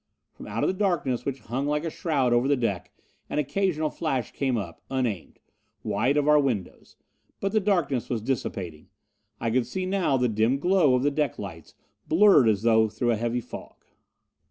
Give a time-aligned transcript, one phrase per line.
[0.33, 2.91] From out of the darkness which hung like a shroud over the deck
[3.29, 5.37] an occasional flash came up, unaimed
[5.83, 6.95] wide of our windows.
[7.39, 8.89] But the darkness was dissipating.
[9.39, 11.75] I could see now the dim glow of the deck lights,
[12.07, 13.85] blurred as through a heavy fog.